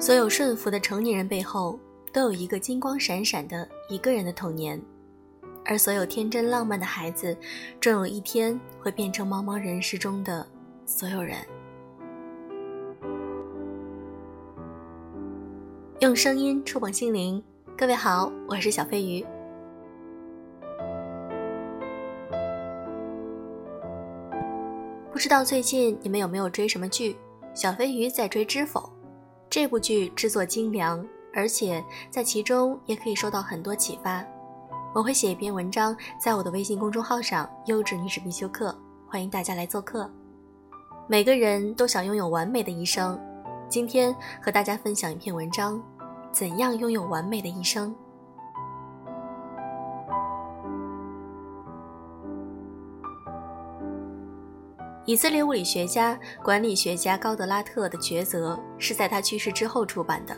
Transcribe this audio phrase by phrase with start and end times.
[0.00, 1.78] 所有顺服的成年人背后，
[2.12, 4.80] 都有一个金光闪闪的一个人的童年，
[5.64, 7.36] 而所有天真浪漫的孩子，
[7.80, 10.46] 终有一天会变成茫茫人世中的
[10.86, 11.36] 所有人。
[15.98, 17.42] 用声音触碰心灵，
[17.76, 19.26] 各位好，我是小飞鱼。
[25.10, 27.16] 不知道最近你们有没有追什么剧？
[27.52, 28.80] 小飞鱼在追《知否》。
[29.58, 31.04] 这部剧制作精良，
[31.34, 34.24] 而且在其中也可以受到很多启发。
[34.94, 38.72] 我会写一篇文章在我的微信公众号上“优质女子必修课”，
[39.10, 40.08] 欢迎大家来做客。
[41.08, 43.20] 每个人都想拥有完美的一生，
[43.68, 45.82] 今天和大家分享一篇文章：
[46.30, 47.92] 怎样拥有完美的一生。
[55.08, 60.36] 以色列物理学家、管理学家高德拉特的《抉择》是在他去世之后出版的。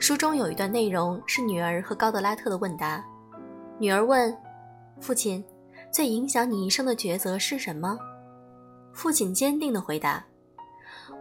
[0.00, 3.04] 书中有一段内容是女儿和高德拉特的问答。
[3.78, 4.36] 女儿问
[5.00, 5.44] ：“父亲，
[5.92, 7.96] 最影响你一生的抉择是什么？”
[8.92, 10.26] 父亲坚定地回答：“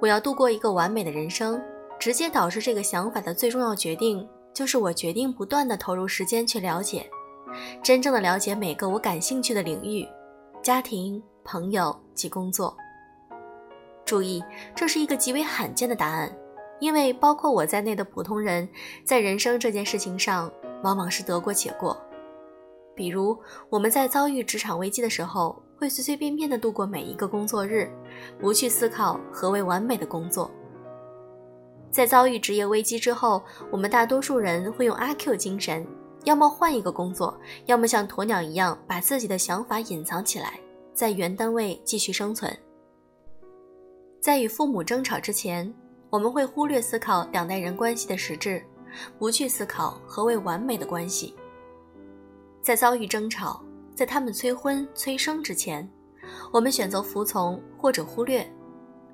[0.01, 1.61] 我要度过一个完美的人生。
[1.99, 7.07] 直接导致这个想法的最重要决定，就是我决定不断地投入时间去了解，
[7.83, 10.03] 真正的了解每个我感兴趣的领域，
[10.63, 12.75] 家庭。”朋友及工作。
[14.03, 14.43] 注意，
[14.75, 16.35] 这是一个极为罕见的答案，
[16.79, 18.67] 因为包括我在内的普通人，
[19.03, 20.51] 在人生这件事情上，
[20.83, 21.95] 往往是得过且过。
[22.95, 23.37] 比如，
[23.69, 27.89] 我们在遭遇职场危机的时候，会随随便便地度过每一个工作日，
[28.39, 30.49] 不去思考何为完美的工作。
[31.91, 35.85] 在遭遇职业危机之后，我们大多数人会用阿 Q 精神，
[36.25, 40.59] 要么换一个工作，要么像鸵鸟一样把自己的想法隐藏起来。
[40.95, 42.57] 在原单位继续生存。
[44.21, 45.71] 在与父母争吵之前，
[46.09, 48.65] 我们会忽略思考两代人关系的实质，
[49.19, 51.35] 不去思考何为完美的关系。
[52.61, 53.61] 在遭遇争吵，
[53.93, 55.87] 在他们催婚催生之前，
[56.49, 58.49] 我们选择服从或者忽略，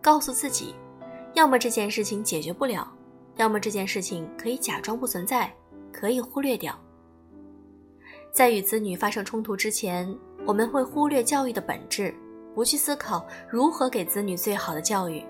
[0.04, 0.76] 告诉自己，
[1.34, 2.88] 要么这件事情解决不了，
[3.38, 5.52] 要么这件事情可以假装不存在，
[5.92, 6.80] 可以忽略掉。
[8.32, 10.16] 在与子女发生冲突之前。
[10.46, 12.14] 我们会忽略教育的本质，
[12.56, 15.24] 不去思考如何给子女最好的教育。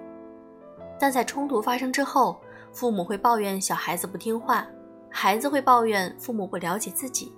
[0.99, 2.39] 但在冲突发生之后，
[2.71, 4.65] 父母会抱怨小孩子不听话，
[5.09, 7.33] 孩子会抱怨父母不了解自己。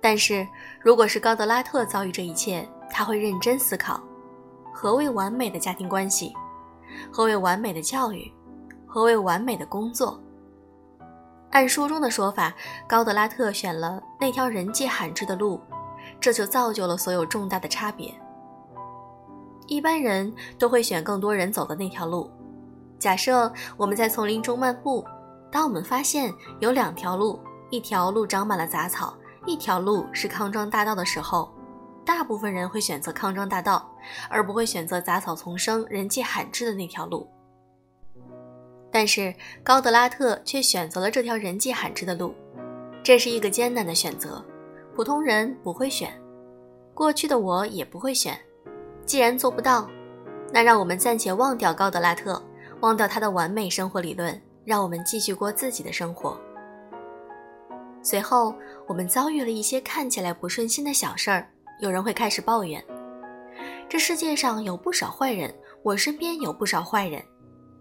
[0.00, 0.46] 但是，
[0.80, 4.02] 如果是高德拉特遭遇这一切，他会认真思考：
[4.72, 6.32] 何为完美的家庭关系？
[7.10, 8.30] 何为完美的教育？
[8.84, 10.20] 何为完美的工作？
[11.50, 12.52] 按书中的说法，
[12.88, 15.60] 高德拉特选了那条人迹罕至的路。
[16.22, 18.14] 这就造就了所有重大的差别。
[19.66, 22.30] 一般人都会选更多人走的那条路。
[22.98, 25.04] 假设我们在丛林中漫步，
[25.50, 27.40] 当我们发现有两条路，
[27.70, 29.14] 一条路长满了杂草，
[29.46, 31.52] 一条路是康庄大道的时候，
[32.04, 33.90] 大部分人会选择康庄大道，
[34.30, 37.28] 而不会选择杂草丛生、人迹罕至的那条路。
[38.92, 39.34] 但是
[39.64, 42.34] 高德拉特却选择了这条人迹罕至的路，
[43.02, 44.44] 这是一个艰难的选择。
[44.94, 46.12] 普通人不会选，
[46.92, 48.38] 过去的我也不会选。
[49.06, 49.88] 既然做不到，
[50.52, 52.40] 那让我们暂且忘掉高德拉特，
[52.80, 56.38] 忘掉他的完美生活理论，让我们继续过自己的生活。
[58.02, 58.54] 随后，
[58.86, 61.48] 我们遭遇了一些看起来不顺心的小事儿，
[61.80, 62.84] 有人会开始抱怨：
[63.88, 67.22] 这世界上有不少坏人，我身边有不少坏人，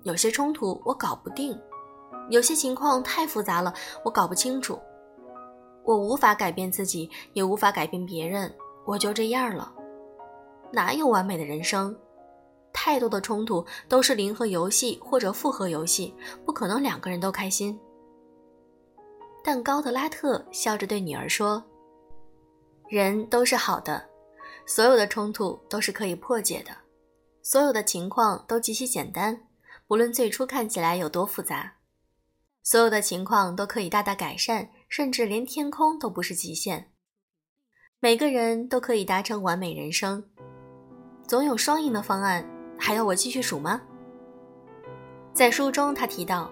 [0.04, 1.60] 有些冲突我搞不定，
[2.30, 3.74] 有些情况太复杂了，
[4.06, 4.80] 我搞不清楚。
[5.84, 8.54] 我无法改变自己，也无法改变别人，
[8.86, 9.74] 我就这样了。
[10.72, 11.98] 哪有完美的人生？
[12.72, 16.16] 太多的冲突都是零和游戏或者复合游戏，
[16.46, 17.78] 不可能两个人都开心。
[19.44, 21.62] 但高德拉特笑着对女儿说
[22.88, 24.08] ：“人都是好的，
[24.66, 26.72] 所有的冲突都是可以破解的，
[27.42, 29.48] 所有的情况都极其简单，
[29.88, 31.74] 不论最初看起来有多复杂，
[32.64, 36.92] 所有的情况都可以大大改善。”甚至连天空都不是极限。
[38.02, 40.22] 每个人都可以达成完美人生，
[41.26, 42.46] 总有双赢的方案。
[42.78, 43.82] 还要我继续数吗？
[45.34, 46.52] 在书中，他提到，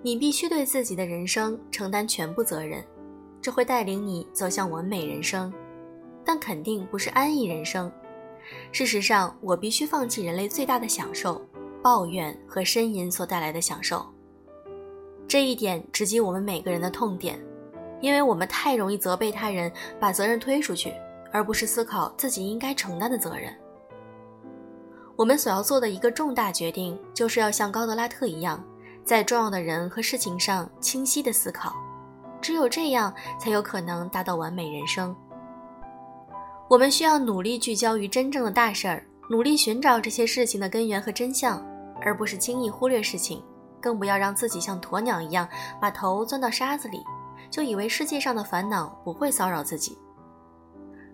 [0.00, 2.84] 你必须对自己的人生承担全部责任，
[3.40, 5.52] 这会带领你走向完美人生，
[6.24, 7.90] 但肯定不是安逸人生。
[8.70, 11.44] 事实上，我必须放弃人类最大的享受——
[11.82, 14.06] 抱怨和呻吟所带来的享受。
[15.26, 17.42] 这一点直击我们每个人的痛点。
[18.02, 20.92] 因为我们太容易责备他人，把责任推出去，
[21.32, 23.50] 而不是思考自己应该承担的责任。
[25.16, 28.62] 我们所要做的一个重大决定，就是要像高德拉特一样，
[29.04, 31.74] 在重要的人和事情上清晰的思考，
[32.40, 35.14] 只有这样才有可能达到完美人生。
[36.68, 41.64] 我们需要努力聚焦于真正的大事儿，努力寻找这些事情的根源和真相，
[42.00, 43.42] 而不是轻易忽略事情。
[43.80, 45.46] 更不要让自己像鸵鸟一样
[45.80, 47.02] 把头钻到沙子里，
[47.52, 49.96] 就以为世界上的烦恼不会骚扰自己。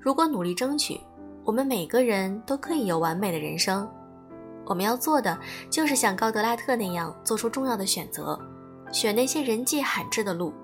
[0.00, 1.00] 如果努力争取，
[1.44, 3.90] 我们每个人都可以有完美的人生。
[4.64, 5.37] 我们要做的
[5.69, 8.38] 就是像高德拉特那样做出重要的选择，
[8.93, 10.55] 选那些人迹罕至的路，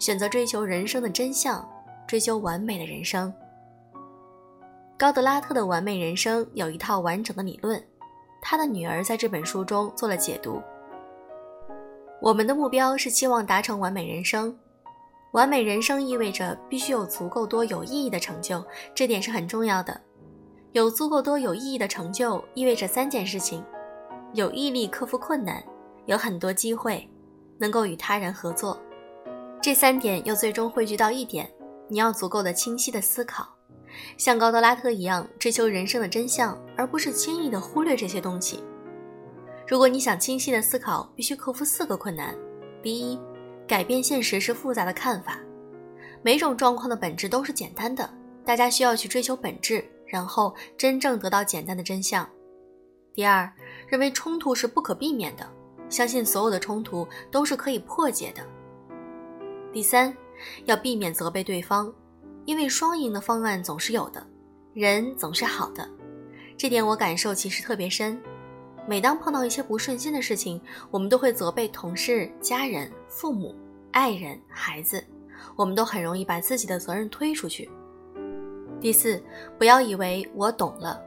[0.00, 1.64] 选择追求人生的真相，
[2.06, 3.32] 追求完美的人生。
[4.98, 7.80] 高德拉特的完美人生有一套完整的理论，
[8.40, 10.60] 他的女儿在这本书中做了解读。
[12.20, 14.56] 我们的目标是期望达成完美人生，
[15.32, 18.62] 完美人生意味着必须有足够多有意义的成就，
[18.94, 19.98] 这点是很重要的。
[20.72, 23.62] 有足够多有意义的成就，意味着三件事情：
[24.34, 25.62] 有毅力克服困难，
[26.06, 27.08] 有很多机会，
[27.58, 28.78] 能够与他人合作。
[29.60, 31.50] 这三点又最终汇聚到一点：
[31.88, 33.48] 你要足够的清晰的思考，
[34.18, 38.62] 像高德拉特一样追求人生的真相，而不是轻易的忽略这些东西。
[39.66, 42.34] 如果你想清晰的思考，必须克服四个困难：
[42.82, 43.18] 第一，
[43.72, 45.38] 改变现实是复杂的看法，
[46.20, 48.06] 每种状况的本质都是简单的，
[48.44, 49.82] 大家需要去追求本质。
[50.06, 52.28] 然后真正得到简单的真相。
[53.14, 53.50] 第二，
[53.88, 55.50] 认为冲突是不可避免的，
[55.88, 58.46] 相信所有的冲突都是可以破解的。
[59.72, 60.14] 第三，
[60.66, 61.90] 要避免责备对方，
[62.44, 64.22] 因为双赢的方案总是有的，
[64.74, 65.88] 人总是好的。
[66.58, 68.20] 这点我感受其实特别深。
[68.86, 73.54] 每当碰到一些不顺心的事情，我们都会责备同事、家人、父母、
[73.92, 75.02] 爱人、孩子，
[75.56, 77.70] 我们都很容易把自己的责任推出去。
[78.80, 79.22] 第四，
[79.56, 81.00] 不要以为我懂了，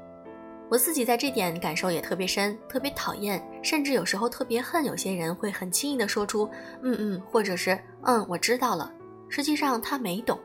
[0.69, 6.49] 我自己在这点感受也特别深，特别讨厌，甚至有时候特别恨有些人会很轻易的说出
[6.81, 8.89] “嗯嗯”或者是“嗯，我知道了”，
[9.27, 10.39] 实际上他没懂。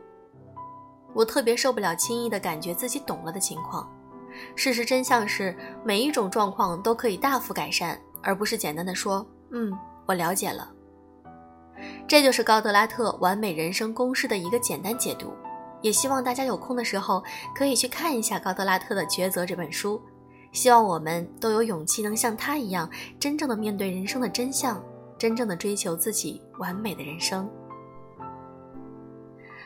[1.12, 3.88] 我特别受不了轻易的感觉自己懂了的情况。
[4.54, 9.72] 事实真相是，每一种状况都可以大幅改善，而不是简单的说“嗯，
[10.06, 10.70] 我了解了”。
[12.06, 15.32] 这就是高德拉特完美人生公式的一个简单解读。
[15.82, 19.98] 也希望大家有空的时候可以去看一下高德拉特的《抉择》这本书。
[20.52, 24.82] 希望我们都有勇气，能像他一样，真正的面对人生的真相，
[25.16, 27.48] 真正的追求自己完美的人生。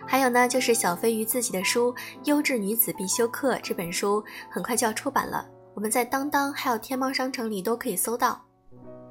[0.07, 1.93] 还有呢，就是小飞鱼自己的书
[2.25, 8.41] 《优质女子必修课》这本书很快就要出版了，我们在当当还有天猫商城里都可以搜到。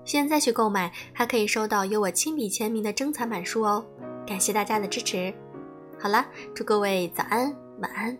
[0.06, 3.86] 现在去购买，还可以收到由我亲笔签名的珍藏版书哦。
[4.28, 5.34] 感谢大家的支持。
[6.00, 8.18] 好啦，祝各位早安，晚安。